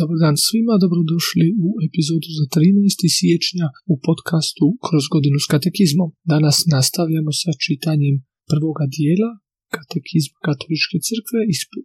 [0.00, 3.16] Dobar dan svima, dobrodošli u epizodu za 13.
[3.18, 6.08] siječnja u podcastu Kroz godinu s katekizmom.
[6.32, 8.14] Danas nastavljamo sa čitanjem
[8.50, 9.30] prvoga dijela
[9.76, 11.40] katekizma katoličke crkve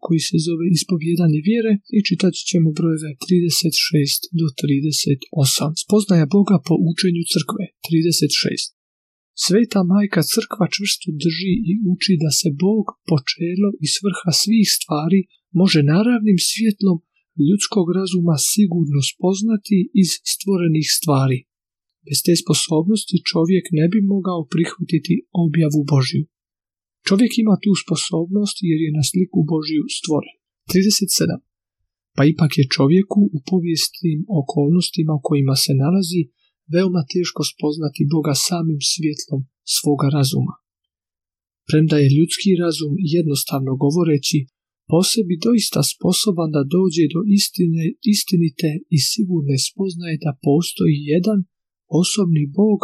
[0.05, 5.83] koji se zove ispovjedanje vjere i čitat ćemo brojeve 36 do 38.
[5.83, 8.79] Spoznaja Boga po učenju crkve 36.
[9.45, 15.21] Sveta majka crkva čvrsto drži i uči da se Bog, počelo i svrha svih stvari
[15.59, 16.97] može naravnim svjetlom
[17.47, 21.39] ljudskog razuma sigurno spoznati iz stvorenih stvari.
[22.05, 25.13] Bez te sposobnosti čovjek ne bi mogao prihvatiti
[25.45, 26.23] objavu Božju.
[27.07, 30.35] Čovjek ima tu sposobnost jer je na sliku Božju stvoren.
[30.69, 31.49] 37.
[32.17, 36.21] Pa ipak je čovjeku u povijestim okolnostima u kojima se nalazi
[36.73, 39.41] veoma teško spoznati Boga samim svjetlom
[39.75, 40.55] svoga razuma.
[41.69, 44.39] Premda je ljudski razum jednostavno govoreći
[44.89, 51.39] po sebi doista sposoban da dođe do istine, istinite i sigurne spoznaje da postoji jedan
[52.01, 52.79] osobni Bog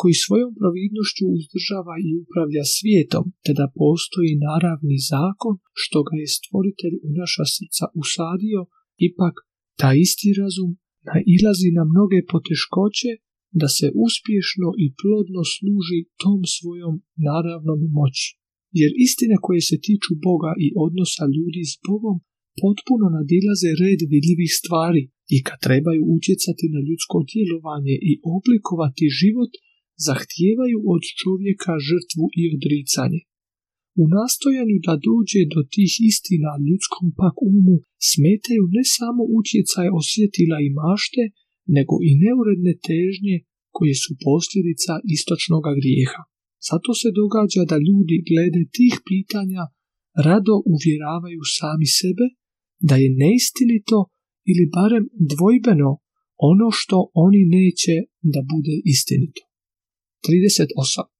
[0.00, 6.28] koji svojom providnošću uzdržava i upravlja svijetom, te da postoji naravni zakon što ga je
[6.38, 8.60] stvoritelj u naša srca usadio,
[9.08, 9.34] ipak
[9.80, 10.70] ta isti razum
[11.08, 13.10] nailazi na mnoge poteškoće
[13.60, 16.94] da se uspješno i plodno služi tom svojom
[17.28, 18.28] naravnom moći
[18.80, 22.16] jer istine koje se tiču Boga i odnosa ljudi s Bogom
[22.62, 25.02] potpuno nadilaze red vidljivih stvari
[25.36, 29.52] i kad trebaju utjecati na ljudsko djelovanje i oblikovati život,
[30.06, 33.20] zahtijevaju od čovjeka žrtvu i odricanje.
[34.02, 37.76] U nastojanju da dođe do tih istina ljudskom pak umu
[38.10, 41.22] smetaju ne samo utjecaj osjetila i mašte,
[41.76, 43.36] nego i neuredne težnje
[43.76, 46.22] koje su posljedica istočnog grijeha.
[46.68, 49.62] Zato se događa da ljudi glede tih pitanja
[50.26, 52.26] rado uvjeravaju sami sebe
[52.88, 53.98] da je neistinito
[54.50, 55.90] ili barem dvojbeno
[56.50, 57.94] ono što oni neće
[58.32, 59.42] da bude istinito.
[60.24, 61.16] 38.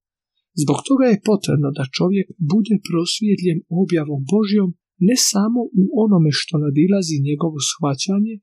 [0.63, 4.69] Zbog toga je potrebno da čovjek bude prosvjetljen objavom Božjom
[5.09, 8.35] ne samo u onome što nadilazi njegovo shvaćanje,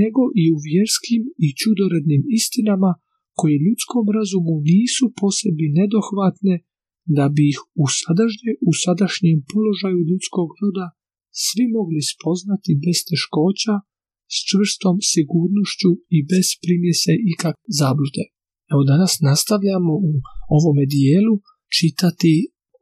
[0.00, 2.90] nego i u vjerskim i čudorednim istinama
[3.42, 6.54] koje ljudskom razumu nisu posebi nedohvatne
[7.16, 10.86] da bi ih u, sadašnje, u sadašnjem položaju ljudskog roda
[11.44, 13.74] svi mogli spoznati bez teškoća,
[14.34, 18.24] s čvrstom sigurnošću i bez primjese ikak zablude.
[18.72, 20.12] Evo danas nastavljamo u
[20.56, 21.34] ovome dijelu
[21.76, 22.34] čitati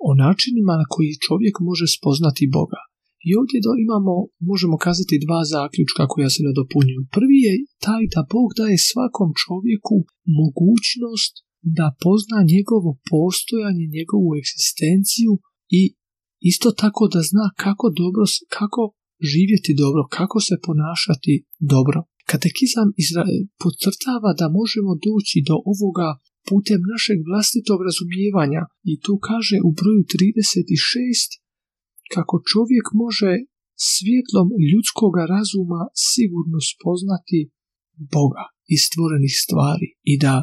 [0.09, 2.81] o načinima na koji čovjek može spoznati Boga.
[3.29, 4.15] I ovdje do imamo,
[4.51, 7.03] možemo kazati, dva zaključka koja se nadopunjuju.
[7.17, 7.53] Prvi je
[7.87, 9.97] taj da Bog daje svakom čovjeku
[10.41, 11.35] mogućnost
[11.77, 15.33] da pozna njegovo postojanje, njegovu egzistenciju
[15.79, 15.83] i
[16.51, 18.25] isto tako da zna kako dobro,
[18.59, 18.83] kako
[19.33, 21.35] živjeti dobro, kako se ponašati
[21.75, 21.99] dobro.
[22.31, 22.89] Katekizam
[23.63, 26.09] podcrtava da možemo doći do ovoga
[26.49, 31.41] putem našeg vlastitog razumijevanja i tu kaže u broju 36
[32.15, 33.32] kako čovjek može
[33.93, 37.41] svjetlom ljudskog razuma sigurno spoznati
[38.15, 40.34] Boga i stvorenih stvari i da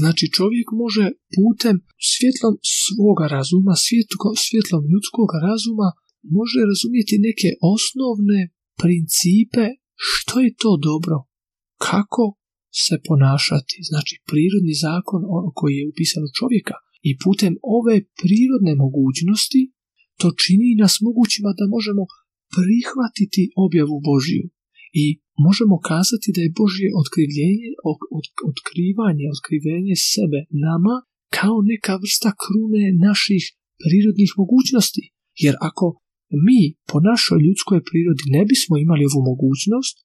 [0.00, 1.04] znači čovjek može
[1.36, 1.76] putem
[2.12, 5.88] svjetlom svoga razuma, svjetlo, svjetlom ljudskog razuma
[6.38, 8.40] može razumjeti neke osnovne
[8.82, 9.64] principe
[10.08, 11.16] što je to dobro,
[11.88, 12.24] kako
[12.84, 15.20] se ponašati, znači prirodni zakon
[15.58, 16.76] koji je upisan u čovjeka
[17.08, 19.62] i putem ove prirodne mogućnosti
[20.20, 22.02] to čini nas mogućima da možemo
[22.56, 24.44] prihvatiti objavu Božiju
[25.02, 25.04] i
[25.46, 27.68] možemo kazati da je Božje otkrivljenje,
[28.50, 30.94] otkrivanje, otkrivenje sebe nama
[31.38, 33.44] kao neka vrsta krune naših
[33.82, 35.02] prirodnih mogućnosti.
[35.44, 35.86] Jer ako
[36.46, 39.96] mi po našoj ljudskoj prirodi ne bismo imali ovu mogućnost,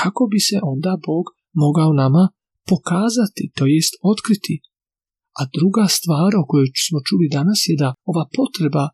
[0.00, 1.24] kako bi se onda Bog
[1.64, 2.24] mogao nama
[2.70, 4.54] pokazati, to jest otkriti.
[5.40, 8.84] A druga stvar o kojoj smo čuli danas je da ova potreba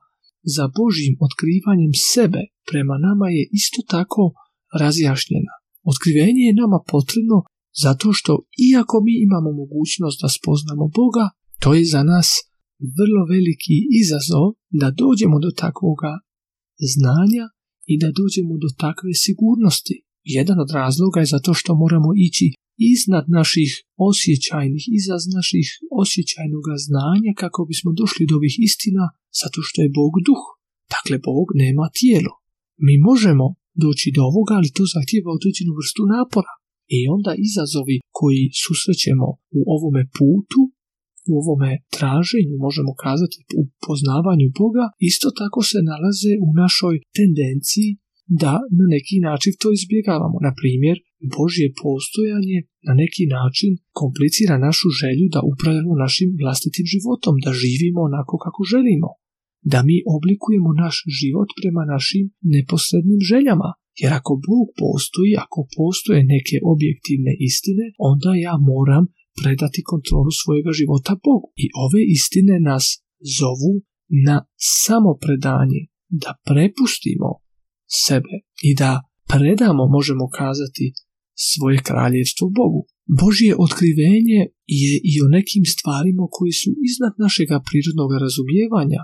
[0.55, 4.25] za Božjim otkrivanjem sebe prema nama je isto tako
[4.81, 5.55] razjašnjena.
[5.93, 7.39] Otkrivenje je nama potrebno
[7.85, 8.33] zato što
[8.71, 11.27] iako mi imamo mogućnost da spoznamo Boga,
[11.63, 12.29] to je za nas
[12.99, 14.47] vrlo veliki izazov
[14.81, 16.13] da dođemo do takvoga
[16.93, 17.45] znanja
[17.93, 19.97] i da dođemo do takve sigurnosti.
[20.37, 22.47] Jedan od razloga je zato što moramo ići
[22.93, 23.71] iznad naših
[24.11, 25.67] osjećajnih, iznad naših
[26.03, 29.05] osjećajnog znanja kako bismo došli do ovih istina
[29.41, 30.45] zato što je Bog duh.
[30.95, 32.33] Dakle, Bog nema tijelo.
[32.87, 33.47] Mi možemo
[33.85, 36.53] doći do ovoga, ali to zahtjeva određenu vrstu napora.
[36.97, 39.29] I onda izazovi koji susrećemo
[39.59, 40.61] u ovome putu,
[41.31, 47.91] u ovome traženju, možemo kazati u poznavanju Boga, isto tako se nalaze u našoj tendenciji
[48.43, 50.37] da na neki način to izbjegavamo.
[50.47, 50.97] Na primjer,
[51.37, 58.01] Božje postojanje na neki način komplicira našu želju da upravljamo našim vlastitim životom, da živimo
[58.11, 59.11] onako kako želimo,
[59.73, 62.25] da mi oblikujemo naš život prema našim
[62.55, 63.69] neposrednim željama.
[64.03, 69.05] Jer ako Bog postoji, ako postoje neke objektivne istine, onda ja moram
[69.41, 71.49] predati kontrolu svojega života Bogu.
[71.65, 72.85] I ove istine nas
[73.39, 73.73] zovu
[74.27, 74.37] na
[74.83, 75.81] samopredanje,
[76.23, 77.31] da prepustimo
[78.05, 78.35] sebe
[78.69, 78.91] i da
[79.33, 80.87] predamo, možemo kazati,
[81.51, 82.81] svoje kraljevstvo Bogu.
[83.21, 84.41] Božje otkrivenje
[84.83, 89.03] je i o nekim stvarima koji su iznad našega prirodnog razumijevanja,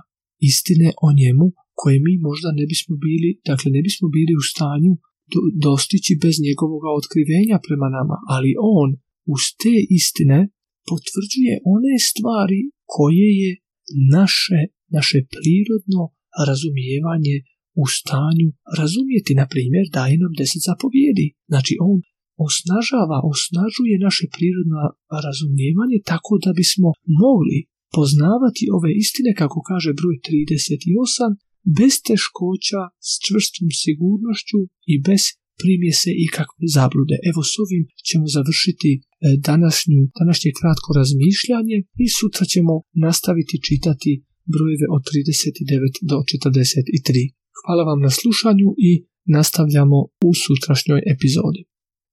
[0.51, 1.47] istine o njemu
[1.81, 4.93] koje mi možda ne bismo bili, dakle ne bismo bili u stanju
[5.67, 8.89] dostići bez njegovog otkrivenja prema nama, ali on
[9.35, 10.39] uz te istine
[10.91, 12.61] potvrđuje one stvari
[12.95, 13.51] koje je
[14.17, 14.61] naše,
[14.97, 16.03] naše prirodno
[16.49, 17.37] razumijevanje
[17.83, 18.49] u stanju
[18.81, 21.27] razumijeti, na primjer, daje nam deset zapovjedi.
[21.51, 21.99] Znači, on
[22.47, 24.81] osnažava, osnažuje naše prirodno
[25.25, 26.89] razumijevanje tako da bismo
[27.23, 27.59] mogli
[27.97, 31.39] poznavati ove istine, kako kaže broj 38,
[31.79, 34.61] bez teškoća, s čvrstom sigurnošću
[34.93, 35.23] i bez
[35.61, 37.17] primjese ikakve zablude.
[37.31, 39.01] Evo s ovim ćemo završiti e,
[39.49, 42.75] današnju, današnje kratko razmišljanje i sutra ćemo
[43.07, 44.13] nastaviti čitati
[44.53, 47.41] brojeve od 39 do 43.
[47.61, 48.91] Hvala vam na slušanju i
[49.37, 49.99] nastavljamo
[50.29, 51.61] u sutrašnjoj epizodi.